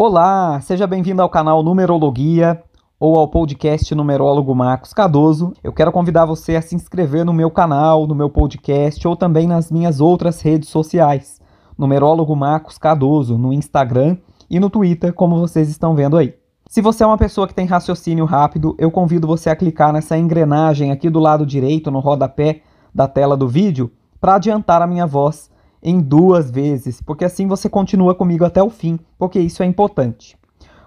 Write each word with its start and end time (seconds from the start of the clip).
Olá, 0.00 0.60
seja 0.60 0.86
bem-vindo 0.86 1.20
ao 1.20 1.28
canal 1.28 1.60
Numerologia 1.60 2.62
ou 3.00 3.18
ao 3.18 3.26
podcast 3.26 3.92
Numerólogo 3.96 4.54
Marcos 4.54 4.92
Cardoso. 4.92 5.52
Eu 5.60 5.72
quero 5.72 5.90
convidar 5.90 6.24
você 6.24 6.54
a 6.54 6.62
se 6.62 6.76
inscrever 6.76 7.24
no 7.24 7.32
meu 7.32 7.50
canal, 7.50 8.06
no 8.06 8.14
meu 8.14 8.30
podcast 8.30 9.08
ou 9.08 9.16
também 9.16 9.48
nas 9.48 9.72
minhas 9.72 10.00
outras 10.00 10.40
redes 10.40 10.68
sociais. 10.68 11.40
Numerólogo 11.76 12.36
Marcos 12.36 12.78
Cardoso 12.78 13.36
no 13.36 13.52
Instagram 13.52 14.16
e 14.48 14.60
no 14.60 14.70
Twitter, 14.70 15.12
como 15.12 15.36
vocês 15.36 15.68
estão 15.68 15.96
vendo 15.96 16.16
aí. 16.16 16.32
Se 16.68 16.80
você 16.80 17.02
é 17.02 17.06
uma 17.08 17.18
pessoa 17.18 17.48
que 17.48 17.54
tem 17.54 17.66
raciocínio 17.66 18.24
rápido, 18.24 18.76
eu 18.78 18.92
convido 18.92 19.26
você 19.26 19.50
a 19.50 19.56
clicar 19.56 19.92
nessa 19.92 20.16
engrenagem 20.16 20.92
aqui 20.92 21.10
do 21.10 21.18
lado 21.18 21.44
direito, 21.44 21.90
no 21.90 21.98
rodapé 21.98 22.60
da 22.94 23.08
tela 23.08 23.36
do 23.36 23.48
vídeo, 23.48 23.90
para 24.20 24.36
adiantar 24.36 24.80
a 24.80 24.86
minha 24.86 25.08
voz 25.08 25.50
em 25.82 26.00
duas 26.00 26.50
vezes, 26.50 27.00
porque 27.00 27.24
assim 27.24 27.46
você 27.46 27.68
continua 27.68 28.14
comigo 28.14 28.44
até 28.44 28.62
o 28.62 28.70
fim, 28.70 28.98
porque 29.18 29.38
isso 29.38 29.62
é 29.62 29.66
importante. 29.66 30.36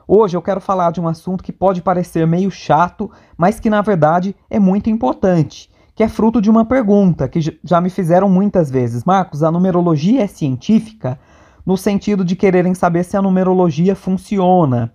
Hoje 0.07 0.35
eu 0.35 0.41
quero 0.41 0.59
falar 0.59 0.91
de 0.91 0.99
um 0.99 1.07
assunto 1.07 1.43
que 1.43 1.53
pode 1.53 1.81
parecer 1.81 2.27
meio 2.27 2.51
chato, 2.51 3.09
mas 3.37 3.59
que 3.59 3.69
na 3.69 3.81
verdade 3.81 4.35
é 4.49 4.59
muito 4.59 4.89
importante, 4.89 5.69
que 5.95 6.03
é 6.03 6.09
fruto 6.09 6.41
de 6.41 6.49
uma 6.49 6.65
pergunta 6.65 7.29
que 7.29 7.39
já 7.63 7.79
me 7.79 7.89
fizeram 7.89 8.29
muitas 8.29 8.69
vezes. 8.69 9.05
Marcos, 9.05 9.43
a 9.43 9.51
numerologia 9.51 10.23
é 10.23 10.27
científica? 10.27 11.17
No 11.65 11.77
sentido 11.77 12.25
de 12.25 12.35
quererem 12.35 12.73
saber 12.73 13.05
se 13.05 13.15
a 13.15 13.21
numerologia 13.21 13.95
funciona. 13.95 14.91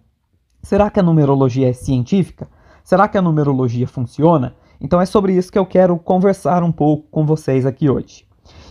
Será 0.62 0.90
que 0.90 1.01
a 1.01 1.02
numerologia 1.02 1.70
é 1.70 1.73
científica? 1.73 2.48
Será 2.84 3.09
que 3.09 3.16
a 3.16 3.23
numerologia 3.23 3.87
funciona? 3.87 4.54
Então 4.80 5.01
é 5.01 5.06
sobre 5.06 5.32
isso 5.32 5.51
que 5.51 5.59
eu 5.59 5.65
quero 5.65 5.96
conversar 5.96 6.62
um 6.62 6.73
pouco 6.73 7.09
com 7.10 7.24
vocês 7.24 7.65
aqui 7.65 7.88
hoje. 7.88 8.26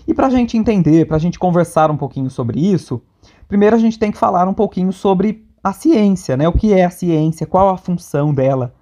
E 0.08 0.14
para 0.14 0.28
a 0.28 0.30
gente 0.30 0.58
entender, 0.58 1.08
para 1.08 1.18
a 1.18 1.20
gente 1.20 1.40
conversar 1.40 1.90
um 1.90 1.98
pouquinho 1.98 2.30
sobre 2.30 2.60
isso, 2.60 3.02
primeiro 3.48 3.76
a 3.76 3.80
gente 3.80 3.98
tem 3.98 4.12
que 4.12 4.18
falar 4.18 4.48
um 4.48 4.54
pouquinho 4.54 4.94
sobre 4.94 5.46
a 5.64 5.74
ciência, 5.74 6.38
né? 6.38 6.48
O 6.48 6.54
que 6.54 6.74
é 6.74 6.86
a 6.86 6.92
ciência, 6.92 7.48
qual 7.48 7.70
a 7.70 7.78
função 7.78 8.34
dela. 8.34 8.76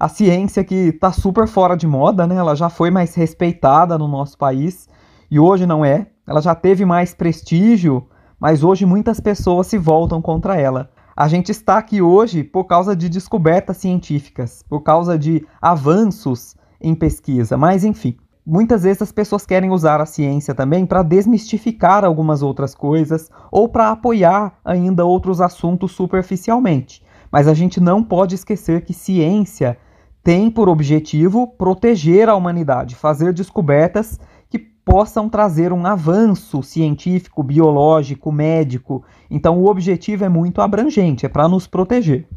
A 0.00 0.08
ciência 0.08 0.64
que 0.64 0.74
está 0.74 1.12
super 1.12 1.46
fora 1.46 1.76
de 1.76 1.86
moda, 1.86 2.26
né? 2.26 2.36
Ela 2.36 2.56
já 2.56 2.70
foi 2.70 2.90
mais 2.90 3.14
respeitada 3.14 3.98
no 3.98 4.08
nosso 4.08 4.38
país 4.38 4.88
e 5.30 5.38
hoje 5.38 5.66
não 5.66 5.84
é. 5.84 6.06
Ela 6.26 6.40
já 6.40 6.54
teve 6.54 6.86
mais 6.86 7.12
prestígio, 7.14 8.08
mas 8.40 8.64
hoje 8.64 8.86
muitas 8.86 9.20
pessoas 9.20 9.66
se 9.66 9.76
voltam 9.76 10.22
contra 10.22 10.58
ela. 10.58 10.90
A 11.14 11.28
gente 11.28 11.50
está 11.50 11.76
aqui 11.76 12.00
hoje 12.00 12.42
por 12.42 12.64
causa 12.64 12.96
de 12.96 13.10
descobertas 13.10 13.76
científicas, 13.76 14.64
por 14.66 14.80
causa 14.80 15.18
de 15.18 15.46
avanços 15.60 16.56
em 16.80 16.94
pesquisa, 16.94 17.58
mas 17.58 17.84
enfim 17.84 18.16
muitas 18.44 18.82
vezes 18.82 19.02
as 19.02 19.12
pessoas 19.12 19.46
querem 19.46 19.70
usar 19.70 20.00
a 20.00 20.06
ciência 20.06 20.54
também 20.54 20.84
para 20.84 21.02
desmistificar 21.02 22.04
algumas 22.04 22.42
outras 22.42 22.74
coisas 22.74 23.30
ou 23.50 23.68
para 23.68 23.90
apoiar 23.90 24.58
ainda 24.64 25.04
outros 25.04 25.40
assuntos 25.40 25.92
superficialmente. 25.92 27.02
Mas 27.30 27.48
a 27.48 27.54
gente 27.54 27.80
não 27.80 28.02
pode 28.02 28.34
esquecer 28.34 28.84
que 28.84 28.92
ciência 28.92 29.78
tem 30.22 30.50
por 30.50 30.68
objetivo 30.68 31.46
proteger 31.46 32.28
a 32.28 32.34
humanidade, 32.34 32.94
fazer 32.94 33.32
descobertas 33.32 34.20
que 34.48 34.58
possam 34.58 35.28
trazer 35.28 35.72
um 35.72 35.86
avanço 35.86 36.62
científico, 36.62 37.42
biológico, 37.42 38.30
médico. 38.30 39.02
Então 39.30 39.58
o 39.58 39.66
objetivo 39.66 40.24
é 40.24 40.28
muito 40.28 40.60
abrangente, 40.60 41.26
é 41.26 41.28
para 41.28 41.48
nos 41.48 41.66
proteger. 41.66 42.28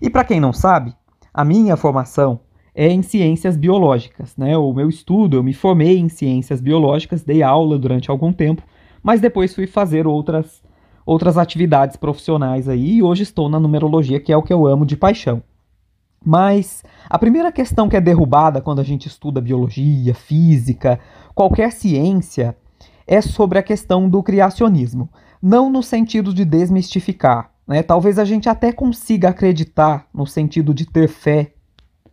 E 0.00 0.08
para 0.08 0.24
quem 0.24 0.40
não 0.40 0.52
sabe, 0.52 0.94
a 1.34 1.44
minha 1.44 1.76
formação 1.76 2.40
é 2.78 2.92
em 2.92 3.02
ciências 3.02 3.56
biológicas. 3.56 4.36
Né? 4.36 4.56
O 4.56 4.72
meu 4.72 4.88
estudo, 4.88 5.36
eu 5.36 5.42
me 5.42 5.52
formei 5.52 5.98
em 5.98 6.08
ciências 6.08 6.60
biológicas, 6.60 7.24
dei 7.24 7.42
aula 7.42 7.76
durante 7.76 8.08
algum 8.08 8.32
tempo, 8.32 8.62
mas 9.02 9.20
depois 9.20 9.52
fui 9.52 9.66
fazer 9.66 10.06
outras, 10.06 10.62
outras 11.04 11.36
atividades 11.36 11.96
profissionais 11.96 12.68
aí 12.68 12.98
e 12.98 13.02
hoje 13.02 13.24
estou 13.24 13.48
na 13.48 13.58
numerologia, 13.58 14.20
que 14.20 14.32
é 14.32 14.36
o 14.36 14.44
que 14.44 14.52
eu 14.52 14.64
amo 14.64 14.86
de 14.86 14.96
paixão. 14.96 15.42
Mas 16.24 16.84
a 17.10 17.18
primeira 17.18 17.50
questão 17.50 17.88
que 17.88 17.96
é 17.96 18.00
derrubada 18.00 18.60
quando 18.60 18.80
a 18.80 18.84
gente 18.84 19.08
estuda 19.08 19.40
biologia, 19.40 20.14
física, 20.14 21.00
qualquer 21.34 21.72
ciência, 21.72 22.56
é 23.08 23.20
sobre 23.20 23.58
a 23.58 23.62
questão 23.62 24.08
do 24.08 24.22
criacionismo. 24.22 25.08
Não 25.42 25.68
no 25.68 25.82
sentido 25.82 26.32
de 26.32 26.44
desmistificar. 26.44 27.50
Né? 27.66 27.82
Talvez 27.82 28.20
a 28.20 28.24
gente 28.24 28.48
até 28.48 28.70
consiga 28.70 29.30
acreditar 29.30 30.06
no 30.14 30.26
sentido 30.26 30.72
de 30.72 30.86
ter 30.86 31.08
fé 31.08 31.54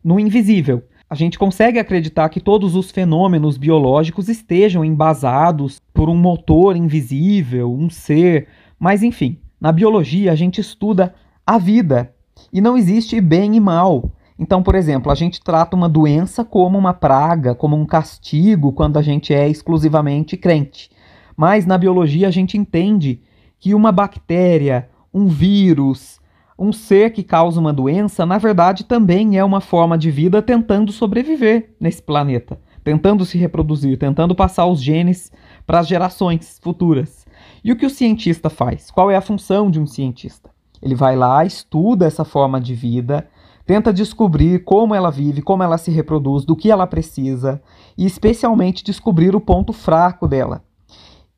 no 0.05 0.19
invisível. 0.19 0.83
A 1.09 1.16
gente 1.16 1.39
consegue 1.39 1.79
acreditar 1.79 2.29
que 2.29 2.39
todos 2.39 2.75
os 2.75 2.91
fenômenos 2.91 3.57
biológicos 3.57 4.29
estejam 4.29 4.85
embasados 4.85 5.81
por 5.91 6.09
um 6.09 6.16
motor 6.16 6.75
invisível, 6.75 7.73
um 7.73 7.89
ser, 7.89 8.47
mas 8.77 9.01
enfim, 9.01 9.39
na 9.59 9.71
biologia 9.71 10.31
a 10.31 10.35
gente 10.35 10.61
estuda 10.61 11.15
a 11.45 11.57
vida 11.57 12.13
e 12.53 12.61
não 12.61 12.77
existe 12.77 13.19
bem 13.19 13.55
e 13.55 13.59
mal. 13.59 14.11
Então, 14.38 14.61
por 14.61 14.75
exemplo, 14.75 15.11
a 15.11 15.15
gente 15.15 15.41
trata 15.41 15.75
uma 15.75 15.89
doença 15.89 16.44
como 16.45 16.77
uma 16.77 16.94
praga, 16.94 17.55
como 17.55 17.75
um 17.75 17.85
castigo 17.85 18.73
quando 18.73 18.97
a 18.97 19.01
gente 19.01 19.33
é 19.33 19.47
exclusivamente 19.49 20.38
crente. 20.38 20.91
Mas 21.35 21.65
na 21.65 21.77
biologia 21.77 22.27
a 22.27 22.31
gente 22.31 22.57
entende 22.57 23.21
que 23.59 23.73
uma 23.73 23.91
bactéria, 23.91 24.88
um 25.13 25.27
vírus, 25.27 26.19
um 26.57 26.71
ser 26.71 27.11
que 27.11 27.23
causa 27.23 27.59
uma 27.59 27.73
doença, 27.73 28.25
na 28.25 28.38
verdade, 28.38 28.85
também 28.85 29.38
é 29.38 29.43
uma 29.43 29.59
forma 29.59 29.97
de 29.97 30.09
vida 30.09 30.41
tentando 30.41 30.91
sobreviver 30.91 31.75
nesse 31.79 32.01
planeta, 32.01 32.59
tentando 32.83 33.25
se 33.25 33.38
reproduzir, 33.38 33.97
tentando 33.97 34.33
passar 34.33 34.65
os 34.65 34.81
genes 34.81 35.31
para 35.67 35.79
as 35.79 35.88
gerações 35.88 36.59
futuras. 36.61 37.25
E 37.63 37.71
o 37.71 37.75
que 37.75 37.85
o 37.85 37.89
cientista 37.89 38.49
faz? 38.49 38.89
Qual 38.89 39.11
é 39.11 39.15
a 39.15 39.21
função 39.21 39.69
de 39.69 39.79
um 39.79 39.85
cientista? 39.85 40.49
Ele 40.81 40.95
vai 40.95 41.15
lá, 41.15 41.44
estuda 41.44 42.05
essa 42.05 42.23
forma 42.23 42.61
de 42.61 42.73
vida, 42.73 43.27
tenta 43.65 43.91
descobrir 43.91 44.63
como 44.63 44.94
ela 44.94 45.09
vive, 45.09 45.41
como 45.41 45.63
ela 45.63 45.77
se 45.77 45.91
reproduz, 45.91 46.45
do 46.45 46.55
que 46.55 46.71
ela 46.71 46.88
precisa 46.88 47.61
e, 47.97 48.05
especialmente, 48.05 48.83
descobrir 48.83 49.35
o 49.35 49.41
ponto 49.41 49.73
fraco 49.73 50.27
dela. 50.27 50.63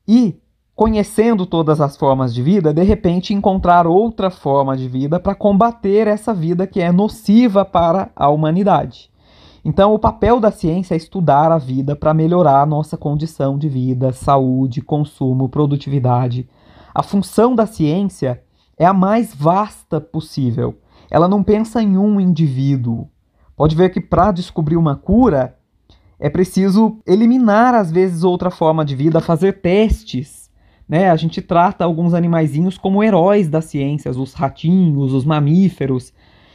E 0.06 0.36
conhecendo 0.78 1.44
todas 1.44 1.80
as 1.80 1.96
formas 1.96 2.32
de 2.32 2.40
vida, 2.40 2.72
de 2.72 2.84
repente 2.84 3.34
encontrar 3.34 3.84
outra 3.84 4.30
forma 4.30 4.76
de 4.76 4.88
vida 4.88 5.18
para 5.18 5.34
combater 5.34 6.06
essa 6.06 6.32
vida 6.32 6.68
que 6.68 6.80
é 6.80 6.92
nociva 6.92 7.64
para 7.64 8.12
a 8.14 8.28
humanidade. 8.28 9.10
Então, 9.64 9.92
o 9.92 9.98
papel 9.98 10.38
da 10.38 10.52
ciência 10.52 10.94
é 10.94 10.96
estudar 10.96 11.50
a 11.50 11.58
vida 11.58 11.96
para 11.96 12.14
melhorar 12.14 12.62
a 12.62 12.66
nossa 12.66 12.96
condição 12.96 13.58
de 13.58 13.68
vida, 13.68 14.12
saúde, 14.12 14.80
consumo, 14.80 15.48
produtividade. 15.48 16.48
A 16.94 17.02
função 17.02 17.56
da 17.56 17.66
ciência 17.66 18.40
é 18.78 18.86
a 18.86 18.94
mais 18.94 19.34
vasta 19.34 20.00
possível. 20.00 20.78
Ela 21.10 21.26
não 21.26 21.42
pensa 21.42 21.82
em 21.82 21.98
um 21.98 22.20
indivíduo. 22.20 23.08
Pode 23.56 23.74
ver 23.74 23.90
que 23.90 24.00
para 24.00 24.30
descobrir 24.30 24.76
uma 24.76 24.94
cura 24.94 25.56
é 26.20 26.30
preciso 26.30 27.00
eliminar 27.04 27.74
às 27.74 27.90
vezes 27.90 28.22
outra 28.22 28.48
forma 28.48 28.84
de 28.84 28.94
vida, 28.94 29.20
fazer 29.20 29.60
testes 29.60 30.47
né? 30.88 31.10
A 31.10 31.16
gente 31.16 31.42
trata 31.42 31.84
alguns 31.84 32.14
animaizinhos 32.14 32.78
como 32.78 33.02
heróis 33.02 33.48
das 33.48 33.66
ciências, 33.66 34.16
os 34.16 34.32
ratinhos, 34.32 35.12
os 35.12 35.24
mamíferos, 35.24 36.12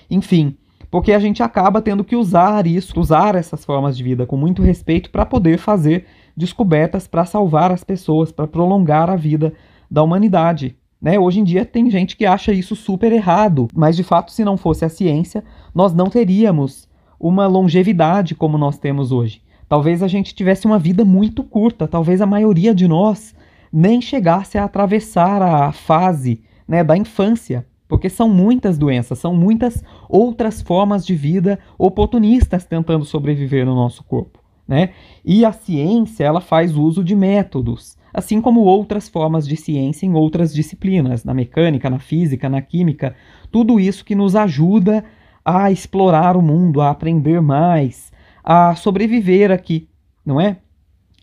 enfim, 0.10 0.58
porque 0.90 1.12
a 1.12 1.20
gente 1.20 1.42
acaba 1.42 1.82
tendo 1.82 2.04
que 2.04 2.16
usar 2.16 2.66
isso, 2.68 3.00
usar 3.00 3.36
essas 3.36 3.64
formas 3.64 3.96
de 3.98 4.04
vida 4.04 4.26
com 4.26 4.38
muito 4.38 4.62
respeito 4.62 5.10
para 5.10 5.26
poder 5.26 5.58
fazer 5.58 6.06
descobertas 6.36 7.08
para 7.08 7.26
salvar 7.26 7.72
as 7.72 7.84
pessoas, 7.84 8.32
para 8.32 8.48
prolongar 8.48 9.10
a 9.10 9.16
vida 9.16 9.54
da 9.90 10.02
humanidade. 10.02 10.76
Né? 11.02 11.20
Hoje 11.20 11.40
em 11.40 11.44
dia 11.44 11.66
tem 11.66 11.90
gente 11.90 12.16
que 12.16 12.26
acha 12.26 12.52
isso 12.52 12.76
super 12.76 13.12
errado, 13.12 13.68
mas 13.74 13.96
de 13.96 14.04
fato, 14.04 14.32
se 14.32 14.44
não 14.44 14.56
fosse 14.58 14.86
a 14.86 14.90
ciência, 14.90 15.44
nós 15.74 15.94
não 15.94 16.10
teríamos 16.10 16.88
uma 17.20 17.48
longevidade 17.48 18.36
como 18.36 18.58
nós 18.58 18.78
temos 18.78 19.12
hoje. 19.12 19.42
Talvez 19.68 20.04
a 20.04 20.08
gente 20.08 20.36
tivesse 20.36 20.66
uma 20.66 20.78
vida 20.78 21.04
muito 21.04 21.44
curta, 21.44 21.88
talvez 21.88 22.22
a 22.22 22.26
maioria 22.26 22.74
de 22.74 22.88
nós 22.88 23.36
nem 23.74 24.00
chegasse 24.00 24.56
a 24.56 24.66
atravessar 24.66 25.42
a 25.42 25.72
fase 25.72 26.44
né, 26.68 26.84
da 26.84 26.96
infância, 26.96 27.66
porque 27.88 28.08
são 28.08 28.30
muitas 28.30 28.78
doenças, 28.78 29.18
são 29.18 29.36
muitas 29.36 29.84
outras 30.08 30.62
formas 30.62 31.04
de 31.04 31.16
vida 31.16 31.58
oportunistas 31.76 32.66
tentando 32.66 33.04
sobreviver 33.04 33.66
no 33.66 33.74
nosso 33.74 34.04
corpo. 34.04 34.40
Né? 34.68 34.92
E 35.26 35.44
a 35.44 35.52
ciência 35.52 36.24
ela 36.24 36.40
faz 36.40 36.78
uso 36.78 37.04
de 37.04 37.16
métodos, 37.16 37.98
assim 38.14 38.40
como 38.40 38.62
outras 38.62 39.10
formas 39.10 39.48
de 39.48 39.58
ciência 39.58 40.06
em 40.06 40.14
outras 40.14 40.54
disciplinas, 40.54 41.24
na 41.24 41.34
mecânica, 41.34 41.90
na 41.90 42.00
física, 42.00 42.48
na 42.48 42.62
química, 42.62 43.16
tudo 43.52 43.80
isso 43.80 44.06
que 44.06 44.14
nos 44.14 44.36
ajuda 44.36 45.04
a 45.44 45.72
explorar 45.72 46.38
o 46.38 46.42
mundo, 46.42 46.80
a 46.80 46.92
aprender 46.92 47.42
mais, 47.42 48.14
a 48.44 48.76
sobreviver 48.76 49.52
aqui, 49.52 49.90
não 50.24 50.40
é? 50.40 50.58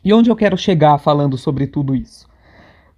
E 0.05 0.13
onde 0.13 0.31
eu 0.31 0.37
quero 0.37 0.57
chegar 0.57 0.99
falando 0.99 1.39
sobre 1.39 1.67
tudo 1.67 1.95
isso? 1.95 2.30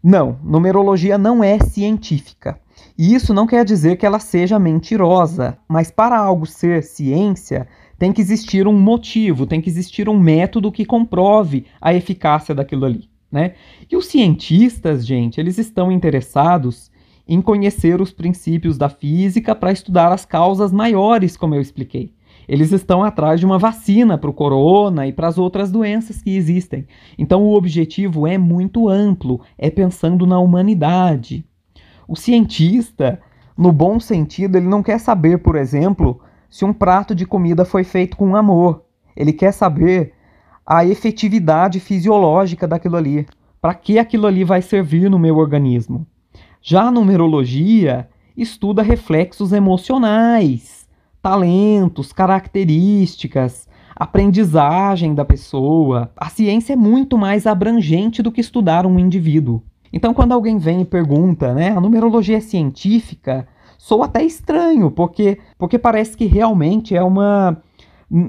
Não, 0.03 0.39
numerologia 0.43 1.17
não 1.17 1.45
é 1.45 1.59
científica. 1.61 2.59
E 2.99 3.15
isso 3.15 3.33
não 3.33 3.47
quer 3.47 3.65
dizer 3.65 3.97
que 3.97 4.05
ela 4.05 4.19
seja 4.19 4.59
mentirosa, 4.59 5.57
mas 5.69 5.91
para 5.91 6.19
algo 6.19 6.45
ser 6.45 6.83
ciência, 6.83 7.69
tem 7.99 8.13
que 8.13 8.21
existir 8.21 8.67
um 8.67 8.73
motivo, 8.73 9.47
tem 9.47 9.61
que 9.61 9.71
existir 9.71 10.09
um 10.09 10.19
método 10.19 10.73
que 10.73 10.85
comprove 10.85 11.67
a 11.81 11.95
eficácia 11.95 12.53
daquilo 12.53 12.85
ali, 12.85 13.09
né? 13.31 13.55
E 13.91 13.97
os 13.97 14.07
cientistas, 14.07 15.07
gente, 15.07 15.39
eles 15.39 15.57
estão 15.57 15.93
interessados 15.93 16.91
em 17.29 17.41
conhecer 17.41 18.01
os 18.01 18.13
princípios 18.13 18.77
da 18.77 18.89
física 18.89 19.55
para 19.55 19.71
estudar 19.71 20.13
as 20.13 20.25
causas 20.25 20.73
maiores, 20.73 21.37
como 21.37 21.55
eu 21.55 21.61
expliquei. 21.61 22.13
Eles 22.49 22.73
estão 22.73 23.03
atrás 23.03 23.41
de 23.41 23.47
uma 23.47 23.59
vacina 23.59 24.19
para 24.19 24.31
o 24.31 24.35
corona 24.35 25.07
e 25.07 25.13
para 25.13 25.29
as 25.29 25.39
outras 25.39 25.71
doenças 25.71 26.21
que 26.21 26.37
existem. 26.37 26.87
Então 27.19 27.43
o 27.43 27.55
objetivo 27.55 28.27
é 28.27 28.37
muito 28.37 28.89
amplo, 28.89 29.41
é 29.57 29.71
pensando 29.71 30.27
na 30.27 30.39
humanidade. 30.39 31.45
O 32.07 32.17
cientista, 32.17 33.21
no 33.57 33.73
bom 33.73 34.01
sentido, 34.01 34.57
ele 34.57 34.67
não 34.67 34.83
quer 34.83 34.99
saber, 34.99 35.39
por 35.39 35.57
exemplo, 35.57 36.21
se 36.51 36.65
um 36.65 36.73
prato 36.73 37.15
de 37.15 37.25
comida 37.25 37.65
foi 37.65 37.85
feito 37.85 38.17
com 38.17 38.37
amor. 38.37 38.85
Ele 39.17 39.33
quer 39.33 39.53
saber 39.53 40.13
a 40.67 40.85
efetividade 40.85 41.81
fisiológica 41.81 42.67
daquilo 42.67 42.97
ali. 42.97 43.27
Para 43.61 43.75
que 43.75 43.99
aquilo 43.99 44.27
ali 44.27 44.43
vai 44.43 44.61
servir 44.61 45.09
no 45.09 45.19
meu 45.19 45.37
organismo? 45.37 46.07
Já 46.61 46.83
a 46.83 46.91
numerologia 46.91 48.09
estuda 48.37 48.83
reflexos 48.83 49.53
emocionais, 49.53 50.82
talentos, 51.23 52.13
características, 52.13 53.69
aprendizagem 53.95 55.15
da 55.15 55.25
pessoa. 55.25 56.11
A 56.17 56.29
ciência 56.29 56.73
é 56.73 56.77
muito 56.77 57.17
mais 57.17 57.47
abrangente 57.47 58.23
do 58.23 58.33
que 58.33 58.41
estudar 58.41 58.85
um 58.85 58.99
indivíduo. 58.99 59.63
Então, 59.93 60.13
quando 60.13 60.33
alguém 60.33 60.59
vem 60.59 60.81
e 60.81 60.85
pergunta, 60.85 61.55
né, 61.55 61.71
a 61.71 61.81
numerologia 61.81 62.39
é 62.39 62.41
científica, 62.41 63.47
sou 63.79 64.03
até 64.03 64.25
estranho, 64.25 64.91
porque, 64.91 65.39
porque 65.59 65.79
parece 65.79 66.17
que 66.17 66.27
realmente 66.27 66.97
é 66.97 67.03
uma 67.03 67.63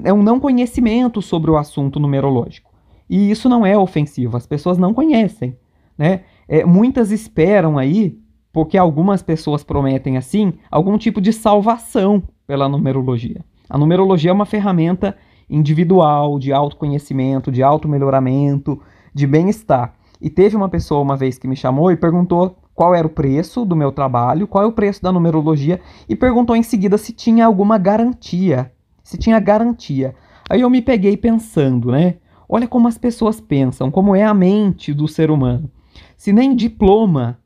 é 0.02 0.12
um 0.12 0.22
não 0.22 0.40
conhecimento 0.40 1.20
sobre 1.20 1.50
o 1.50 1.58
assunto 1.58 2.00
numerológico. 2.00 2.70
E 3.08 3.30
isso 3.30 3.50
não 3.50 3.66
é 3.66 3.76
ofensivo, 3.76 4.34
as 4.34 4.46
pessoas 4.46 4.78
não 4.78 4.94
conhecem. 4.94 5.58
Né? 5.96 6.22
É, 6.48 6.64
muitas 6.64 7.10
esperam 7.10 7.76
aí, 7.76 8.18
porque 8.54 8.78
algumas 8.78 9.22
pessoas 9.22 9.62
prometem 9.62 10.16
assim, 10.16 10.54
algum 10.70 10.96
tipo 10.96 11.20
de 11.20 11.30
salvação 11.30 12.22
pela 12.46 12.66
numerologia. 12.66 13.44
A 13.68 13.76
numerologia 13.76 14.30
é 14.30 14.32
uma 14.32 14.46
ferramenta 14.46 15.14
individual, 15.50 16.38
de 16.38 16.54
autoconhecimento, 16.54 17.52
de 17.52 17.62
auto-melhoramento, 17.62 18.80
de 19.12 19.26
bem-estar. 19.26 19.92
E 20.22 20.30
teve 20.30 20.56
uma 20.56 20.70
pessoa 20.70 21.02
uma 21.02 21.16
vez 21.16 21.36
que 21.36 21.46
me 21.46 21.56
chamou 21.56 21.92
e 21.92 21.96
perguntou 21.96 22.56
qual 22.74 22.94
era 22.94 23.06
o 23.06 23.10
preço 23.10 23.66
do 23.66 23.76
meu 23.76 23.92
trabalho, 23.92 24.48
qual 24.48 24.64
é 24.64 24.66
o 24.66 24.72
preço 24.72 25.02
da 25.02 25.12
numerologia, 25.12 25.80
e 26.08 26.16
perguntou 26.16 26.56
em 26.56 26.62
seguida 26.62 26.96
se 26.96 27.12
tinha 27.12 27.44
alguma 27.44 27.76
garantia 27.76 28.72
se 29.04 29.18
tinha 29.18 29.38
garantia. 29.38 30.16
Aí 30.48 30.62
eu 30.62 30.70
me 30.70 30.80
peguei 30.80 31.16
pensando, 31.16 31.92
né? 31.92 32.16
Olha 32.48 32.66
como 32.66 32.88
as 32.88 32.98
pessoas 32.98 33.40
pensam, 33.40 33.90
como 33.90 34.16
é 34.16 34.24
a 34.24 34.34
mente 34.34 34.92
do 34.92 35.06
ser 35.06 35.30
humano. 35.30 35.70
Se 36.16 36.32
nem 36.32 36.56
diploma 36.56 37.38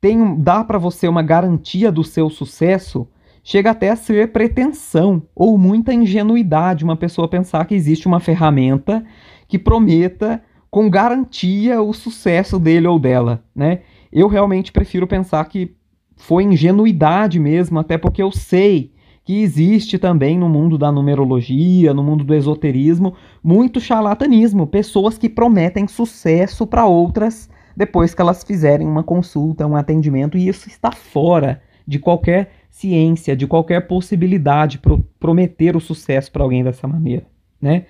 tem, 0.00 0.36
dá 0.40 0.62
para 0.62 0.78
você 0.78 1.08
uma 1.08 1.22
garantia 1.22 1.90
do 1.90 2.04
seu 2.04 2.28
sucesso, 2.28 3.08
chega 3.42 3.70
até 3.70 3.90
a 3.90 3.96
ser 3.96 4.32
pretensão 4.32 5.22
ou 5.34 5.56
muita 5.56 5.94
ingenuidade 5.94 6.84
uma 6.84 6.96
pessoa 6.96 7.28
pensar 7.28 7.64
que 7.64 7.74
existe 7.74 8.06
uma 8.06 8.20
ferramenta 8.20 9.04
que 9.48 9.58
prometa 9.58 10.42
com 10.70 10.90
garantia 10.90 11.80
o 11.80 11.92
sucesso 11.92 12.58
dele 12.58 12.86
ou 12.86 12.98
dela, 12.98 13.42
né? 13.54 13.80
Eu 14.12 14.28
realmente 14.28 14.72
prefiro 14.72 15.06
pensar 15.06 15.44
que 15.46 15.74
foi 16.16 16.44
ingenuidade 16.44 17.38
mesmo, 17.38 17.78
até 17.78 17.96
porque 17.96 18.22
eu 18.22 18.32
sei 18.32 18.92
que 19.24 19.42
existe 19.42 19.98
também 19.98 20.38
no 20.38 20.48
mundo 20.48 20.78
da 20.78 20.90
numerologia, 20.92 21.92
no 21.92 22.02
mundo 22.02 22.24
do 22.24 22.34
esoterismo, 22.34 23.14
muito 23.42 23.80
charlatanismo, 23.80 24.66
pessoas 24.66 25.18
que 25.18 25.28
prometem 25.28 25.88
sucesso 25.88 26.66
para 26.66 26.86
outras 26.86 27.50
depois 27.76 28.14
que 28.14 28.20
elas 28.20 28.42
fizerem 28.42 28.86
uma 28.86 29.02
consulta, 29.02 29.66
um 29.66 29.76
atendimento, 29.76 30.38
e 30.38 30.48
isso 30.48 30.68
está 30.68 30.90
fora 30.90 31.60
de 31.86 31.98
qualquer 31.98 32.50
ciência, 32.70 33.36
de 33.36 33.46
qualquer 33.46 33.86
possibilidade 33.86 34.78
de 34.78 35.02
prometer 35.20 35.76
o 35.76 35.80
sucesso 35.80 36.32
para 36.32 36.42
alguém 36.42 36.64
dessa 36.64 36.88
maneira, 36.88 37.26
né? 37.60 37.86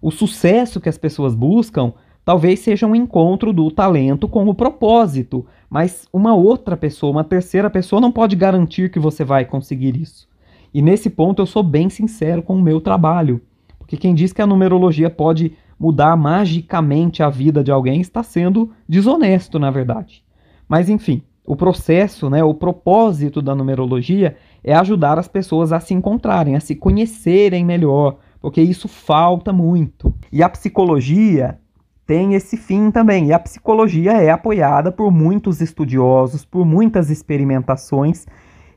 O 0.00 0.10
sucesso 0.10 0.80
que 0.80 0.88
as 0.88 0.98
pessoas 0.98 1.34
buscam 1.34 1.92
talvez 2.24 2.58
seja 2.58 2.86
um 2.88 2.94
encontro 2.94 3.52
do 3.52 3.70
talento 3.70 4.28
com 4.28 4.48
o 4.48 4.54
propósito, 4.54 5.46
mas 5.70 6.08
uma 6.12 6.34
outra 6.34 6.76
pessoa, 6.76 7.12
uma 7.12 7.24
terceira 7.24 7.70
pessoa 7.70 8.00
não 8.00 8.10
pode 8.10 8.34
garantir 8.34 8.90
que 8.90 8.98
você 8.98 9.22
vai 9.24 9.44
conseguir 9.44 9.96
isso. 9.96 10.28
E 10.74 10.82
nesse 10.82 11.08
ponto 11.08 11.40
eu 11.40 11.46
sou 11.46 11.62
bem 11.62 11.88
sincero 11.88 12.42
com 12.42 12.56
o 12.56 12.60
meu 12.60 12.80
trabalho. 12.80 13.40
Porque 13.78 13.96
quem 13.96 14.12
diz 14.12 14.32
que 14.32 14.42
a 14.42 14.46
numerologia 14.46 15.08
pode 15.08 15.52
mudar 15.78 16.16
magicamente 16.16 17.22
a 17.22 17.28
vida 17.28 17.62
de 17.62 17.70
alguém 17.70 18.00
está 18.00 18.22
sendo 18.22 18.72
desonesto, 18.88 19.58
na 19.58 19.70
verdade. 19.70 20.24
Mas 20.68 20.88
enfim, 20.88 21.22
o 21.46 21.54
processo, 21.54 22.28
né, 22.28 22.42
o 22.42 22.54
propósito 22.54 23.40
da 23.40 23.54
numerologia 23.54 24.36
é 24.64 24.74
ajudar 24.74 25.18
as 25.18 25.28
pessoas 25.28 25.72
a 25.72 25.80
se 25.80 25.94
encontrarem, 25.94 26.56
a 26.56 26.60
se 26.60 26.74
conhecerem 26.74 27.64
melhor, 27.64 28.18
porque 28.40 28.60
isso 28.60 28.88
falta 28.88 29.52
muito. 29.52 30.12
E 30.32 30.42
a 30.42 30.48
psicologia 30.48 31.58
tem 32.06 32.34
esse 32.34 32.56
fim 32.56 32.90
também. 32.90 33.26
E 33.26 33.32
a 33.32 33.38
psicologia 33.38 34.12
é 34.12 34.30
apoiada 34.30 34.90
por 34.90 35.10
muitos 35.10 35.60
estudiosos, 35.60 36.44
por 36.44 36.64
muitas 36.64 37.10
experimentações 37.10 38.26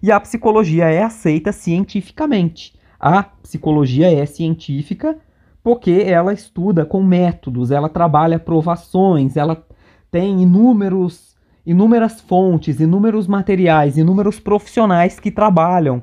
e 0.02 0.12
a 0.12 0.20
psicologia 0.20 0.86
é 0.86 1.04
aceita 1.04 1.52
cientificamente. 1.52 2.74
A 3.00 3.24
psicologia 3.24 4.12
é 4.12 4.26
científica 4.26 5.18
porque 5.64 6.04
ela 6.06 6.34
estuda 6.34 6.86
com 6.86 7.04
métodos, 7.04 7.72
ela 7.72 7.90
trabalha 7.90 8.40
provações, 8.40 9.38
ela 9.38 9.66
tem 10.12 10.42
inúmeros, 10.42 11.36
inúmeras 11.66 12.20
fontes, 12.22 12.80
inúmeros 12.80 13.28
materiais, 13.28 13.98
inúmeros 13.98 14.40
profissionais 14.40 15.20
que 15.20 15.32
trabalham, 15.32 16.02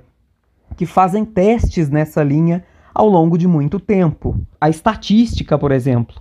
que 0.77 0.87
fazem 0.87 1.25
testes 1.25 1.91
nessa 1.91 2.23
linha 2.23 2.65
ao 2.95 3.09
longo 3.09 3.37
de 3.37 3.47
muito 3.47 3.79
tempo. 3.79 4.39
A 4.61 4.71
estatística, 4.71 5.59
por 5.59 5.73
exemplo, 5.73 6.17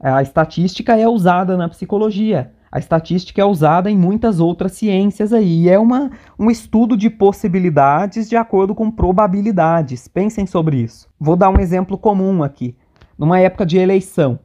a 0.00 0.22
estatística 0.22 0.96
é 0.96 1.08
usada 1.08 1.56
na 1.56 1.68
psicologia. 1.68 2.52
A 2.74 2.80
estatística 2.80 3.40
é 3.40 3.44
usada 3.44 3.88
em 3.88 3.96
muitas 3.96 4.40
outras 4.40 4.72
ciências 4.72 5.32
aí. 5.32 5.68
É 5.68 5.78
uma, 5.78 6.10
um 6.36 6.50
estudo 6.50 6.96
de 6.96 7.08
possibilidades 7.08 8.28
de 8.28 8.34
acordo 8.34 8.74
com 8.74 8.90
probabilidades. 8.90 10.08
Pensem 10.08 10.44
sobre 10.44 10.78
isso. 10.78 11.08
Vou 11.20 11.36
dar 11.36 11.50
um 11.50 11.60
exemplo 11.60 11.96
comum 11.96 12.42
aqui. 12.42 12.76
Numa 13.16 13.38
época 13.38 13.64
de 13.64 13.78
eleição, 13.78 14.40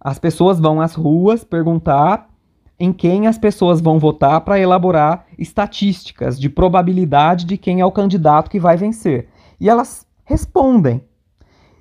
as 0.00 0.20
pessoas 0.20 0.60
vão 0.60 0.80
às 0.80 0.94
ruas 0.94 1.42
perguntar 1.42 2.30
em 2.78 2.92
quem 2.92 3.26
as 3.26 3.36
pessoas 3.36 3.80
vão 3.80 3.98
votar 3.98 4.40
para 4.42 4.60
elaborar 4.60 5.24
estatísticas 5.36 6.38
de 6.38 6.48
probabilidade 6.48 7.44
de 7.44 7.58
quem 7.58 7.80
é 7.80 7.84
o 7.84 7.90
candidato 7.90 8.48
que 8.48 8.60
vai 8.60 8.76
vencer. 8.76 9.30
E 9.58 9.68
elas 9.68 10.06
respondem. 10.24 11.02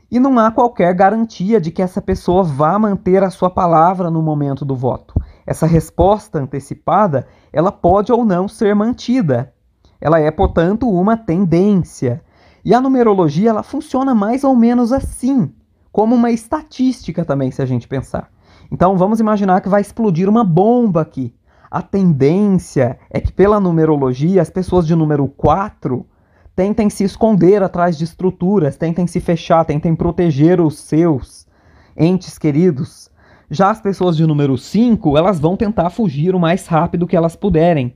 E 0.10 0.20
não 0.20 0.40
há 0.40 0.50
qualquer 0.50 0.92
garantia 0.96 1.62
de 1.62 1.70
que 1.70 1.84
essa 1.84 2.01
pessoa 2.01 2.42
vá 2.42 2.80
manter 2.80 3.22
a 3.22 3.30
sua 3.30 3.51
palavra 3.51 4.10
no 4.10 4.24
momento 4.24 4.66
do 4.66 4.75
voto. 4.75 5.13
Essa 5.48 5.66
resposta 5.66 6.39
antecipada, 6.39 7.25
ela 7.54 7.72
pode 7.72 8.12
ou 8.12 8.25
não 8.25 8.50
ser 8.50 8.75
mantida. 8.75 9.54
Ela 10.01 10.20
é, 10.20 10.30
portanto, 10.30 10.89
uma 10.89 11.16
tendência. 11.16 12.22
E 12.66 12.74
a 12.74 12.82
numerologia, 12.82 13.51
ela 13.51 13.63
funciona 13.63 14.13
mais 14.13 14.44
ou 14.44 14.54
menos 14.58 14.92
assim, 14.92 15.54
como 15.89 16.13
uma 16.16 16.32
estatística 16.32 17.24
também, 17.24 17.50
se 17.50 17.62
a 17.62 17.66
gente 17.66 17.88
pensar. 17.88 18.30
Então, 18.70 18.98
vamos 18.98 19.22
imaginar 19.22 19.62
que 19.62 19.70
vai 19.70 19.80
explodir 19.80 20.27
uma 20.27 20.44
bomba 20.44 21.01
aqui. 21.01 21.34
A 21.72 21.82
tendência 21.82 23.00
é 23.10 23.22
que, 23.22 23.32
pela 23.32 23.58
numerologia, 23.58 24.42
as 24.42 24.50
pessoas 24.50 24.86
de 24.86 24.96
número 24.96 25.30
4 25.30 26.06
tentem 26.54 26.89
se 26.89 27.06
esconder 27.06 27.63
atrás 27.63 27.98
de 27.98 28.04
estruturas, 28.04 28.75
tentem 28.75 29.08
se 29.08 29.22
fechar, 29.22 29.63
tentem 29.63 29.96
proteger 29.96 30.60
os 30.60 30.77
seus 30.77 31.48
entes 31.96 32.38
queridos. 32.38 33.10
Já 33.50 33.70
as 33.70 33.80
pessoas 33.80 34.18
de 34.18 34.25
número 34.27 34.58
5, 34.58 35.18
elas 35.18 35.39
vão 35.39 35.56
tentar 35.56 35.89
fugir 35.89 36.36
o 36.36 36.39
mais 36.39 36.68
rápido 36.68 37.08
que 37.08 37.16
elas 37.16 37.36
puderem. 37.36 37.96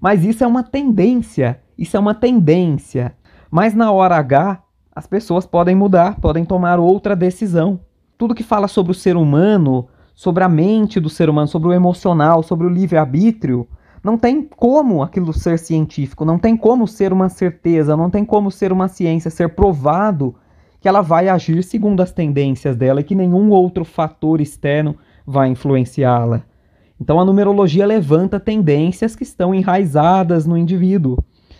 Mas 0.00 0.24
isso 0.24 0.42
é 0.42 0.46
uma 0.46 0.62
tendência, 0.64 1.60
isso 1.76 1.96
é 1.96 2.00
uma 2.00 2.14
tendência. 2.14 3.14
Mas 3.48 3.74
na 3.74 3.92
hora 3.92 4.16
H, 4.16 4.60
as 4.94 5.06
pessoas 5.06 5.46
podem 5.46 5.76
mudar, 5.76 6.20
podem 6.20 6.44
tomar 6.44 6.80
outra 6.80 7.14
decisão. 7.14 7.80
Tudo 8.16 8.34
que 8.34 8.42
fala 8.42 8.66
sobre 8.66 8.90
o 8.90 8.94
ser 8.94 9.16
humano, 9.16 9.86
sobre 10.16 10.42
a 10.42 10.48
mente 10.48 10.98
do 10.98 11.08
ser 11.08 11.30
humano, 11.30 11.46
sobre 11.46 11.68
o 11.68 11.72
emocional, 11.72 12.42
sobre 12.42 12.66
o 12.66 12.70
livre-arbítrio, 12.70 13.68
não 14.02 14.18
tem 14.18 14.42
como 14.42 15.00
aquilo 15.02 15.32
ser 15.32 15.60
científico, 15.60 16.24
não 16.24 16.40
tem 16.40 16.56
como 16.56 16.88
ser 16.88 17.12
uma 17.12 17.28
certeza, 17.28 17.96
não 17.96 18.10
tem 18.10 18.24
como 18.24 18.50
ser 18.50 18.72
uma 18.72 18.88
ciência, 18.88 19.30
ser 19.30 19.54
provado 19.54 20.34
que 20.80 20.88
ela 20.88 21.00
vai 21.00 21.28
agir 21.28 21.62
segundo 21.62 22.00
as 22.00 22.12
tendências 22.12 22.76
dela 22.76 23.00
e 23.00 23.04
que 23.04 23.14
nenhum 23.14 23.50
outro 23.50 23.84
fator 23.84 24.40
externo 24.40 24.96
vai 25.26 25.48
influenciá-la. 25.48 26.42
Então 27.00 27.20
a 27.20 27.24
numerologia 27.24 27.86
levanta 27.86 28.40
tendências 28.40 29.14
que 29.14 29.22
estão 29.22 29.54
enraizadas 29.54 30.46
no 30.46 30.56
indivíduo 30.56 31.18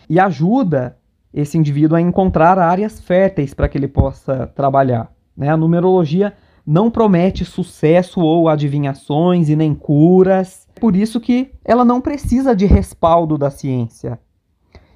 e 0.09 0.19
ajuda 0.19 0.97
esse 1.33 1.57
indivíduo 1.59 1.97
a 1.97 2.01
encontrar 2.01 2.59
áreas 2.59 2.99
férteis 2.99 3.55
para 3.55 3.69
que 3.69 3.79
ele 3.79 3.89
possa 3.89 4.47
trabalhar. 4.47 5.13
Né? 5.37 5.49
A 5.49 5.57
numerologia 5.57 6.33
não 6.67 6.91
promete 6.91 7.45
sucesso 7.45 8.21
ou 8.21 8.49
adivinhações 8.49 9.49
e 9.49 9.57
nem 9.57 9.75
curas. 9.75 10.67
Por 10.81 10.97
isso 10.97 11.21
que 11.21 11.53
ela 11.65 11.85
não 11.85 12.01
precisa 12.01 12.55
de 12.55 12.67
respaldo 12.67 13.39
da 13.39 13.51
ciência. 13.51 14.19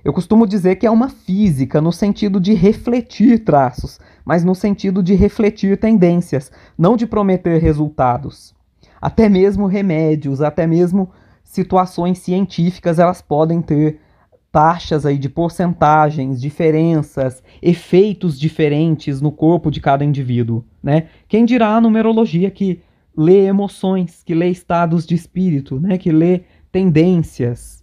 Eu 0.04 0.12
costumo 0.12 0.47
dizer 0.47 0.76
que 0.76 0.87
é 0.87 0.90
uma 0.90 1.09
física 1.09 1.80
no 1.80 1.92
sentido 1.92 2.40
de 2.40 2.54
refletir 2.54 3.44
traços, 3.44 4.00
mas 4.25 4.42
no 4.42 4.54
sentido 4.54 5.02
de 5.02 5.14
refletir 5.14 5.78
tendências, 5.78 6.50
não 6.76 6.97
de 6.97 7.06
prometer 7.06 7.61
resultados. 7.61 8.52
Até 9.00 9.28
mesmo 9.28 9.66
remédios, 9.66 10.40
até 10.40 10.66
mesmo 10.66 11.11
situações 11.44 12.18
científicas, 12.18 12.99
elas 12.99 13.23
podem 13.23 13.62
ter 13.62 14.00
taxas 14.50 15.06
aí 15.06 15.16
de 15.16 15.28
porcentagens, 15.28 16.40
diferenças, 16.40 17.42
efeitos 17.62 18.38
diferentes 18.38 19.21
no 19.21 19.32
corpo 19.32 19.71
de 19.71 19.80
cada 19.80 20.04
indivíduo, 20.04 20.64
né? 20.82 21.09
Quem 21.26 21.44
dirá 21.44 21.76
a 21.76 21.80
numerologia 21.80 22.50
que 22.50 22.80
lê 23.16 23.47
emoções, 23.47 24.23
que 24.25 24.35
lê 24.35 24.49
estados 24.49 25.06
de 25.06 25.14
espírito, 25.14 25.80
né? 25.80 25.97
Que 25.97 26.12
lê 26.12 26.42
tendências. 26.71 27.81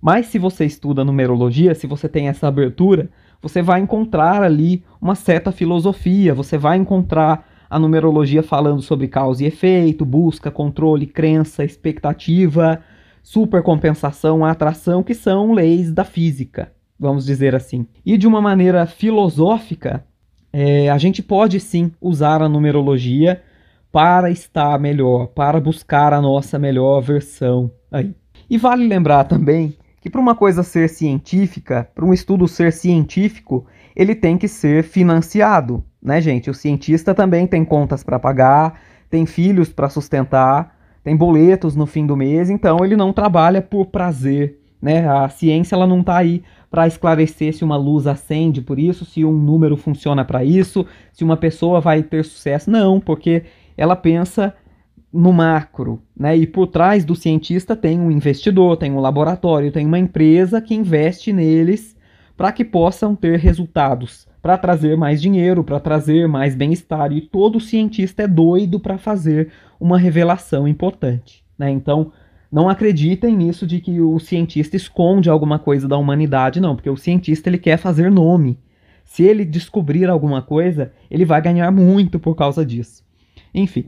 Mas 0.00 0.26
se 0.26 0.38
você 0.38 0.64
estuda 0.64 1.04
numerologia, 1.04 1.74
se 1.74 1.86
você 1.86 2.08
tem 2.08 2.28
essa 2.28 2.46
abertura, 2.46 3.10
você 3.42 3.62
vai 3.62 3.80
encontrar 3.80 4.42
ali 4.42 4.84
uma 5.00 5.14
certa 5.14 5.52
filosofia, 5.52 6.34
você 6.34 6.56
vai 6.56 6.76
encontrar 6.76 7.46
a 7.68 7.78
numerologia 7.78 8.42
falando 8.42 8.80
sobre 8.80 9.08
causa 9.08 9.44
e 9.44 9.46
efeito, 9.46 10.04
busca, 10.04 10.50
controle, 10.50 11.06
crença, 11.06 11.64
expectativa, 11.64 12.80
supercompensação, 13.22 14.44
atração, 14.44 15.02
que 15.02 15.14
são 15.14 15.52
leis 15.52 15.92
da 15.92 16.04
física, 16.04 16.72
vamos 16.98 17.26
dizer 17.26 17.54
assim. 17.54 17.86
E 18.06 18.16
de 18.16 18.26
uma 18.26 18.40
maneira 18.40 18.86
filosófica, 18.86 20.04
é, 20.52 20.88
a 20.88 20.96
gente 20.96 21.22
pode 21.22 21.60
sim 21.60 21.92
usar 22.00 22.40
a 22.40 22.48
numerologia 22.48 23.42
para 23.92 24.30
estar 24.30 24.78
melhor, 24.78 25.26
para 25.28 25.60
buscar 25.60 26.12
a 26.12 26.20
nossa 26.22 26.58
melhor 26.58 27.00
versão 27.00 27.70
aí. 27.92 28.14
E 28.48 28.56
vale 28.56 28.86
lembrar 28.86 29.24
também 29.24 29.76
que 30.00 30.08
para 30.08 30.20
uma 30.20 30.34
coisa 30.34 30.62
ser 30.62 30.88
científica, 30.88 31.88
para 31.94 32.04
um 32.04 32.12
estudo 32.12 32.46
ser 32.46 32.72
científico, 32.72 33.66
ele 33.94 34.14
tem 34.14 34.38
que 34.38 34.48
ser 34.48 34.84
financiado, 34.84 35.84
né, 36.00 36.20
gente? 36.20 36.48
O 36.48 36.54
cientista 36.54 37.14
também 37.14 37.46
tem 37.46 37.64
contas 37.64 38.04
para 38.04 38.18
pagar, 38.18 38.80
tem 39.10 39.26
filhos 39.26 39.70
para 39.70 39.88
sustentar, 39.88 40.76
tem 41.02 41.16
boletos 41.16 41.74
no 41.74 41.86
fim 41.86 42.06
do 42.06 42.16
mês, 42.16 42.50
então 42.50 42.84
ele 42.84 42.96
não 42.96 43.12
trabalha 43.12 43.62
por 43.62 43.86
prazer, 43.86 44.60
né? 44.80 45.08
A 45.08 45.28
ciência 45.28 45.74
ela 45.74 45.86
não 45.86 46.00
está 46.00 46.18
aí 46.18 46.42
para 46.70 46.86
esclarecer 46.86 47.54
se 47.54 47.64
uma 47.64 47.76
luz 47.76 48.06
acende 48.06 48.60
por 48.60 48.78
isso, 48.78 49.04
se 49.04 49.24
um 49.24 49.32
número 49.32 49.76
funciona 49.76 50.24
para 50.24 50.44
isso, 50.44 50.86
se 51.12 51.24
uma 51.24 51.36
pessoa 51.36 51.80
vai 51.80 52.02
ter 52.02 52.24
sucesso. 52.24 52.70
Não, 52.70 53.00
porque 53.00 53.44
ela 53.76 53.96
pensa 53.96 54.54
no 55.12 55.32
macro, 55.32 56.02
né? 56.16 56.36
E 56.36 56.46
por 56.46 56.66
trás 56.66 57.04
do 57.04 57.14
cientista 57.14 57.74
tem 57.74 57.98
um 57.98 58.10
investidor, 58.10 58.76
tem 58.76 58.92
um 58.92 59.00
laboratório, 59.00 59.72
tem 59.72 59.86
uma 59.86 59.98
empresa 59.98 60.60
que 60.60 60.74
investe 60.74 61.32
neles 61.32 61.96
para 62.36 62.52
que 62.52 62.64
possam 62.64 63.16
ter 63.16 63.38
resultados, 63.38 64.28
para 64.40 64.56
trazer 64.56 64.96
mais 64.96 65.20
dinheiro, 65.20 65.64
para 65.64 65.80
trazer 65.80 66.28
mais 66.28 66.54
bem-estar. 66.54 67.10
E 67.12 67.20
todo 67.20 67.58
cientista 67.58 68.22
é 68.22 68.28
doido 68.28 68.78
para 68.78 68.98
fazer 68.98 69.50
uma 69.80 69.98
revelação 69.98 70.68
importante. 70.68 71.42
Né? 71.58 71.70
Então, 71.70 72.12
não 72.50 72.68
acreditem 72.68 73.36
nisso 73.36 73.66
de 73.66 73.80
que 73.80 74.00
o 74.00 74.18
cientista 74.18 74.76
esconde 74.76 75.28
alguma 75.28 75.58
coisa 75.58 75.88
da 75.88 75.96
humanidade, 75.96 76.60
não, 76.60 76.76
porque 76.76 76.88
o 76.88 76.96
cientista 76.96 77.48
ele 77.48 77.58
quer 77.58 77.76
fazer 77.76 78.10
nome. 78.10 78.58
Se 79.04 79.22
ele 79.22 79.44
descobrir 79.44 80.08
alguma 80.08 80.40
coisa, 80.40 80.92
ele 81.10 81.24
vai 81.24 81.42
ganhar 81.42 81.70
muito 81.72 82.18
por 82.18 82.34
causa 82.34 82.64
disso. 82.64 83.02
Enfim. 83.54 83.86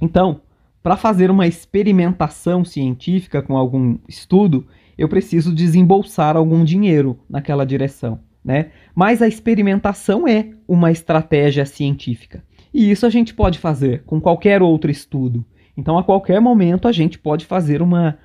Então, 0.00 0.40
para 0.82 0.96
fazer 0.96 1.30
uma 1.30 1.46
experimentação 1.46 2.64
científica 2.64 3.40
com 3.40 3.56
algum 3.56 3.98
estudo, 4.08 4.66
eu 4.98 5.08
preciso 5.08 5.54
desembolsar 5.54 6.36
algum 6.36 6.64
dinheiro 6.64 7.18
naquela 7.28 7.64
direção, 7.64 8.20
né? 8.44 8.70
Mas 8.94 9.22
a 9.22 9.28
experimentação 9.28 10.28
é 10.28 10.50
uma 10.68 10.92
estratégia 10.92 11.64
científica. 11.64 12.44
E 12.72 12.90
isso 12.90 13.06
a 13.06 13.10
gente 13.10 13.32
pode 13.32 13.58
fazer 13.58 14.02
com 14.04 14.20
qualquer 14.20 14.60
outro 14.60 14.90
estudo. 14.90 15.44
Então, 15.76 15.98
a 15.98 16.04
qualquer 16.04 16.40
momento, 16.40 16.86
a 16.86 16.92
gente 16.92 17.18
pode 17.18 17.44
fazer 17.44 17.80
uma, 17.80 18.18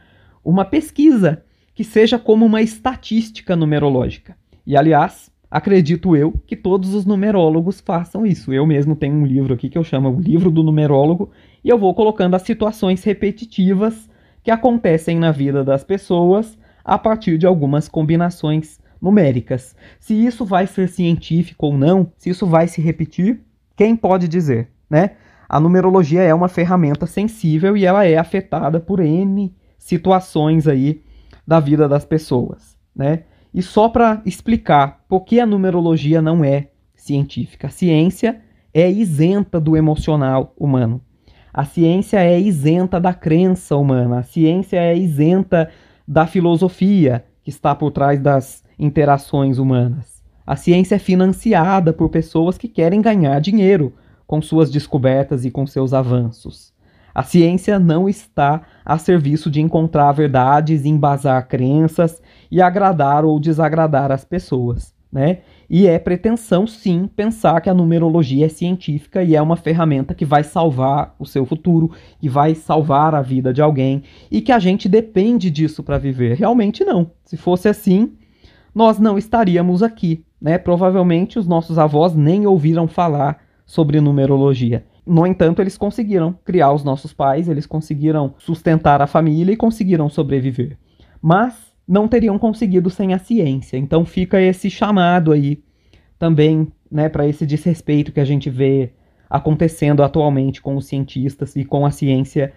uma 0.44 0.66
pesquisa 0.66 1.44
que 1.74 1.84
seja 1.84 2.20
como 2.20 2.46
uma 2.46 2.62
estatística 2.62 3.56
numerológica. 3.56 4.36
E, 4.66 4.76
aliás, 4.76 5.32
acredito 5.50 6.16
eu 6.16 6.34
que 6.46 6.56
todos 6.56 6.94
os 6.94 7.06
numerólogos 7.06 7.80
façam 7.80 8.26
isso. 8.26 8.54
Eu 8.54 8.68
mesmo 8.68 8.96
tenho 8.96 9.16
um 9.16 9.26
livro 9.26 9.54
aqui 9.54 9.70
que 9.70 9.78
eu 9.78 9.84
chamo 9.84 10.10
o 10.10 10.20
Livro 10.20 10.52
do 10.52 10.62
Numerólogo, 10.62 11.32
e 11.64 11.70
eu 11.70 11.78
vou 11.78 11.94
colocando 11.94 12.36
as 12.36 12.42
situações 12.42 13.04
repetitivas 13.04 14.10
que 14.44 14.52
acontecem 14.52 15.20
na 15.20 15.32
vida 15.32 15.64
das 15.64 15.84
pessoas 15.84 16.58
a 16.84 16.98
partir 16.98 17.38
de 17.38 17.46
algumas 17.46 17.88
combinações 17.88 18.80
numéricas. 19.02 19.76
Se 20.00 20.14
isso 20.14 20.46
vai 20.46 20.68
ser 20.68 20.90
científico 20.90 21.68
ou 21.68 21.78
não, 21.78 22.12
se 22.18 22.30
isso 22.30 22.46
vai 22.46 22.68
se 22.68 22.82
repetir, 22.82 23.42
quem 23.76 23.96
pode 23.96 24.28
dizer, 24.28 24.70
né? 24.90 25.12
A 25.48 25.60
numerologia 25.60 26.22
é 26.22 26.34
uma 26.34 26.48
ferramenta 26.48 27.06
sensível 27.06 27.76
e 27.76 27.86
ela 27.86 28.06
é 28.06 28.18
afetada 28.18 28.80
por 28.80 29.00
N 29.00 29.54
situações 29.78 30.68
aí 30.68 31.02
da 31.48 31.60
vida 31.60 31.88
das 31.88 32.06
pessoas, 32.06 32.78
né? 32.96 33.24
E 33.54 33.62
só 33.62 33.90
para 33.90 34.22
explicar 34.26 35.04
por 35.08 35.22
que 35.22 35.40
a 35.40 35.46
numerologia 35.46 36.22
não 36.22 36.44
é 36.44 36.70
científica. 36.96 37.68
A 37.68 37.72
ciência 37.72 38.42
é 38.74 38.92
isenta 38.92 39.60
do 39.60 39.76
emocional 39.76 40.54
humano. 40.56 41.02
A 41.54 41.66
ciência 41.66 42.20
é 42.24 42.40
isenta 42.40 43.00
da 43.00 43.14
crença 43.14 43.76
humana. 43.76 44.20
A 44.20 44.24
ciência 44.24 44.78
é 44.78 44.96
isenta 44.96 45.70
da 46.08 46.28
filosofia 46.28 47.26
que 47.44 47.50
está 47.50 47.74
por 47.74 47.92
trás 47.92 48.20
das 48.20 48.64
interações 48.78 49.58
humanas. 49.58 50.22
A 50.46 50.56
ciência 50.56 50.96
é 50.96 51.00
financiada 51.00 51.94
por 51.94 52.10
pessoas 52.10 52.58
que 52.58 52.68
querem 52.68 53.02
ganhar 53.02 53.40
dinheiro 53.40 53.94
com 54.26 54.42
suas 54.42 54.70
descobertas 54.70 55.46
e 55.46 55.52
com 55.52 55.66
seus 55.66 55.94
avanços. 55.94 56.74
A 57.14 57.24
ciência 57.24 57.80
não 57.80 58.08
está 58.08 58.62
a 58.86 58.98
serviço 58.98 59.50
de 59.50 59.60
encontrar 59.60 60.12
verdades, 60.12 60.86
embasar 60.86 61.48
crenças 61.48 62.22
e 62.50 62.62
agradar 62.62 63.26
ou 63.26 63.40
desagradar 63.40 64.12
as 64.12 64.24
pessoas, 64.24 64.94
né? 65.12 65.40
E 65.70 65.86
é 65.86 66.00
pretensão, 66.00 66.66
sim, 66.66 67.08
pensar 67.16 67.62
que 67.62 67.70
a 67.70 67.74
numerologia 67.74 68.48
é 68.48 68.50
científica 68.50 69.24
e 69.24 69.36
é 69.36 69.42
uma 69.42 69.56
ferramenta 69.56 70.16
que 70.16 70.26
vai 70.26 70.44
salvar 70.44 71.14
o 71.20 71.26
seu 71.26 71.46
futuro, 71.46 71.92
que 72.20 72.28
vai 72.28 72.56
salvar 72.56 73.14
a 73.14 73.22
vida 73.22 73.54
de 73.54 73.62
alguém 73.62 74.02
e 74.32 74.42
que 74.42 74.52
a 74.52 74.58
gente 74.58 74.90
depende 74.90 75.52
disso 75.52 75.84
para 75.84 76.00
viver. 76.00 76.36
Realmente 76.36 76.84
não. 76.84 77.12
Se 77.24 77.38
fosse 77.38 77.68
assim, 77.70 78.14
nós 78.74 78.98
não 78.98 79.18
estaríamos 79.18 79.84
aqui. 79.84 80.26
Né? 80.42 80.58
Provavelmente 80.58 81.38
os 81.38 81.46
nossos 81.46 81.78
avós 81.78 82.16
nem 82.16 82.48
ouviram 82.48 82.88
falar 82.88 83.40
sobre 83.64 84.02
numerologia. 84.02 84.84
No 85.06 85.26
entanto, 85.26 85.62
eles 85.62 85.78
conseguiram 85.78 86.36
criar 86.44 86.72
os 86.72 86.84
nossos 86.84 87.14
pais, 87.14 87.48
eles 87.48 87.66
conseguiram 87.66 88.34
sustentar 88.40 89.02
a 89.02 89.08
família 89.08 89.54
e 89.54 89.58
conseguiram 89.58 90.10
sobreviver. 90.10 90.78
Mas 91.22 91.69
não 91.90 92.08
teriam 92.08 92.38
conseguido 92.38 92.88
sem 92.92 93.16
a 93.16 93.18
ciência. 93.18 93.76
Então 93.76 94.06
fica 94.06 94.40
esse 94.40 94.70
chamado 94.70 95.32
aí 95.32 95.64
também 96.20 96.72
né, 96.92 97.10
para 97.10 97.28
esse 97.28 97.48
desrespeito 97.48 98.12
que 98.12 98.20
a 98.20 98.26
gente 98.26 98.48
vê 98.48 98.94
acontecendo 99.28 100.04
atualmente 100.04 100.62
com 100.62 100.78
os 100.78 100.86
cientistas 100.86 101.56
e 101.56 101.66
com 101.66 101.88
a 101.88 101.92
ciência, 101.92 102.54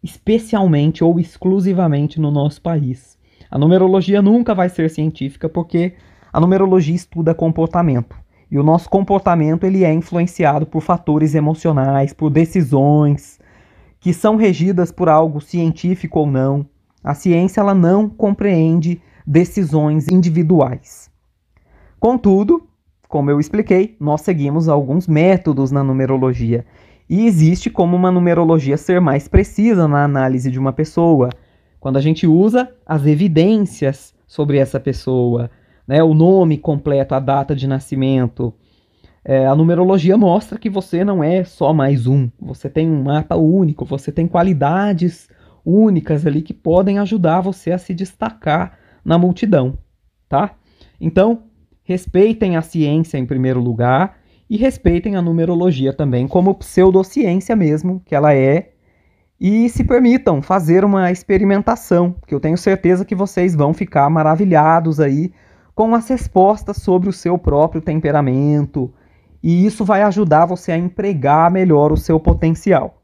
especialmente 0.00 1.02
ou 1.02 1.18
exclusivamente 1.18 2.20
no 2.20 2.30
nosso 2.30 2.62
país. 2.62 3.18
A 3.50 3.58
numerologia 3.58 4.22
nunca 4.22 4.54
vai 4.54 4.68
ser 4.68 4.88
científica 4.90 5.48
porque 5.48 5.94
a 6.32 6.38
numerologia 6.38 6.94
estuda 6.94 7.34
comportamento. 7.34 8.14
E 8.48 8.58
o 8.58 8.62
nosso 8.62 8.88
comportamento 8.88 9.64
ele 9.64 9.82
é 9.82 9.92
influenciado 9.92 10.64
por 10.66 10.82
fatores 10.82 11.34
emocionais, 11.34 12.12
por 12.12 12.30
decisões 12.30 13.40
que 13.98 14.12
são 14.12 14.36
regidas 14.36 14.92
por 14.92 15.08
algo 15.08 15.40
científico 15.40 16.20
ou 16.20 16.26
não. 16.26 16.64
A 17.02 17.14
ciência 17.14 17.60
ela 17.60 17.74
não 17.74 18.08
compreende 18.08 19.00
decisões 19.26 20.08
individuais. 20.08 21.10
Contudo, 22.00 22.66
como 23.08 23.30
eu 23.30 23.40
expliquei, 23.40 23.96
nós 24.00 24.20
seguimos 24.22 24.68
alguns 24.68 25.06
métodos 25.06 25.70
na 25.70 25.82
numerologia 25.82 26.64
e 27.08 27.26
existe 27.26 27.70
como 27.70 27.96
uma 27.96 28.10
numerologia 28.10 28.76
ser 28.76 29.00
mais 29.00 29.26
precisa 29.26 29.88
na 29.88 30.04
análise 30.04 30.50
de 30.50 30.58
uma 30.58 30.72
pessoa, 30.72 31.30
quando 31.80 31.96
a 31.96 32.00
gente 32.00 32.26
usa 32.26 32.70
as 32.84 33.06
evidências 33.06 34.14
sobre 34.26 34.58
essa 34.58 34.78
pessoa, 34.78 35.50
né, 35.86 36.02
o 36.02 36.12
nome 36.12 36.58
completo, 36.58 37.14
a 37.14 37.20
data 37.20 37.56
de 37.56 37.66
nascimento. 37.66 38.52
É, 39.24 39.46
a 39.46 39.54
numerologia 39.54 40.16
mostra 40.16 40.58
que 40.58 40.68
você 40.68 41.04
não 41.04 41.24
é 41.24 41.44
só 41.44 41.72
mais 41.72 42.06
um, 42.06 42.30
você 42.40 42.68
tem 42.68 42.88
um 42.88 43.02
mapa 43.02 43.36
único, 43.36 43.84
você 43.84 44.12
tem 44.12 44.26
qualidades 44.26 45.28
únicas 45.64 46.26
ali 46.26 46.42
que 46.42 46.54
podem 46.54 46.98
ajudar 46.98 47.40
você 47.40 47.70
a 47.70 47.78
se 47.78 47.94
destacar 47.94 48.78
na 49.04 49.18
multidão, 49.18 49.78
tá? 50.28 50.54
Então, 51.00 51.44
respeitem 51.82 52.56
a 52.56 52.62
ciência 52.62 53.18
em 53.18 53.26
primeiro 53.26 53.60
lugar 53.60 54.18
e 54.48 54.56
respeitem 54.56 55.16
a 55.16 55.22
numerologia 55.22 55.92
também 55.92 56.26
como 56.26 56.54
pseudociência 56.54 57.54
mesmo, 57.54 58.02
que 58.04 58.14
ela 58.14 58.34
é, 58.34 58.70
e 59.40 59.68
se 59.68 59.84
permitam 59.84 60.42
fazer 60.42 60.84
uma 60.84 61.12
experimentação, 61.12 62.16
que 62.26 62.34
eu 62.34 62.40
tenho 62.40 62.58
certeza 62.58 63.04
que 63.04 63.14
vocês 63.14 63.54
vão 63.54 63.72
ficar 63.72 64.10
maravilhados 64.10 64.98
aí 64.98 65.32
com 65.74 65.94
as 65.94 66.08
respostas 66.08 66.78
sobre 66.78 67.08
o 67.08 67.12
seu 67.12 67.38
próprio 67.38 67.80
temperamento, 67.80 68.92
e 69.40 69.64
isso 69.64 69.84
vai 69.84 70.02
ajudar 70.02 70.46
você 70.46 70.72
a 70.72 70.76
empregar 70.76 71.50
melhor 71.50 71.92
o 71.92 71.96
seu 71.96 72.18
potencial. 72.18 72.97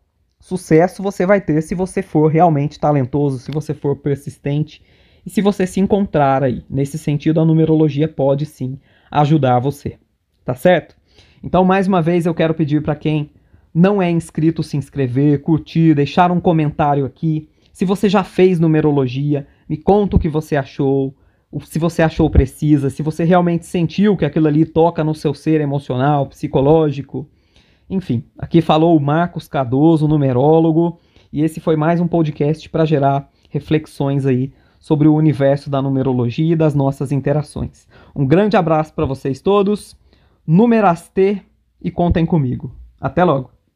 Sucesso 0.44 1.02
você 1.02 1.24
vai 1.24 1.40
ter 1.40 1.62
se 1.62 1.74
você 1.74 2.02
for 2.02 2.30
realmente 2.30 2.78
talentoso, 2.78 3.38
se 3.38 3.50
você 3.50 3.72
for 3.72 3.96
persistente 3.96 4.82
e 5.24 5.30
se 5.30 5.40
você 5.40 5.66
se 5.66 5.80
encontrar 5.80 6.44
aí. 6.44 6.62
Nesse 6.68 6.98
sentido, 6.98 7.40
a 7.40 7.46
numerologia 7.46 8.06
pode 8.06 8.44
sim 8.44 8.78
ajudar 9.10 9.58
você. 9.58 9.96
Tá 10.44 10.54
certo? 10.54 10.96
Então, 11.42 11.64
mais 11.64 11.88
uma 11.88 12.02
vez, 12.02 12.26
eu 12.26 12.34
quero 12.34 12.52
pedir 12.52 12.82
para 12.82 12.94
quem 12.94 13.30
não 13.72 14.02
é 14.02 14.10
inscrito 14.10 14.62
se 14.62 14.76
inscrever, 14.76 15.40
curtir, 15.40 15.94
deixar 15.94 16.30
um 16.30 16.40
comentário 16.40 17.06
aqui. 17.06 17.48
Se 17.72 17.86
você 17.86 18.06
já 18.06 18.22
fez 18.22 18.60
numerologia, 18.60 19.46
me 19.66 19.78
conta 19.78 20.16
o 20.16 20.18
que 20.18 20.28
você 20.28 20.56
achou, 20.56 21.16
se 21.64 21.78
você 21.78 22.02
achou 22.02 22.28
precisa, 22.28 22.90
se 22.90 23.02
você 23.02 23.24
realmente 23.24 23.64
sentiu 23.64 24.14
que 24.14 24.26
aquilo 24.26 24.48
ali 24.48 24.66
toca 24.66 25.02
no 25.02 25.14
seu 25.14 25.32
ser 25.32 25.62
emocional, 25.62 26.26
psicológico. 26.26 27.26
Enfim, 27.88 28.24
aqui 28.38 28.60
falou 28.60 28.96
o 28.96 29.00
Marcos 29.00 29.46
Cardoso, 29.46 30.08
numerólogo, 30.08 30.98
e 31.32 31.42
esse 31.42 31.60
foi 31.60 31.76
mais 31.76 32.00
um 32.00 32.08
podcast 32.08 32.68
para 32.68 32.84
gerar 32.84 33.28
reflexões 33.50 34.24
aí 34.26 34.52
sobre 34.80 35.08
o 35.08 35.14
universo 35.14 35.70
da 35.70 35.80
numerologia 35.80 36.52
e 36.52 36.56
das 36.56 36.74
nossas 36.74 37.12
interações. 37.12 37.86
Um 38.14 38.26
grande 38.26 38.56
abraço 38.56 38.92
para 38.94 39.06
vocês 39.06 39.40
todos, 39.40 39.96
numerastê 40.46 41.42
e 41.80 41.90
contem 41.90 42.26
comigo. 42.26 42.74
Até 43.00 43.24
logo! 43.24 43.53